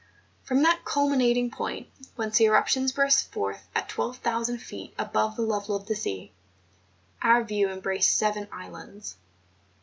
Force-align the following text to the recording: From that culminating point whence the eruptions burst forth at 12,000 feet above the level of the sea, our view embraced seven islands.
From 0.41 0.63
that 0.63 0.83
culminating 0.83 1.51
point 1.51 1.87
whence 2.15 2.39
the 2.39 2.45
eruptions 2.45 2.91
burst 2.91 3.31
forth 3.31 3.67
at 3.75 3.87
12,000 3.87 4.57
feet 4.57 4.95
above 4.97 5.35
the 5.35 5.43
level 5.43 5.75
of 5.75 5.85
the 5.85 5.95
sea, 5.95 6.31
our 7.21 7.43
view 7.43 7.69
embraced 7.69 8.17
seven 8.17 8.47
islands. 8.51 9.15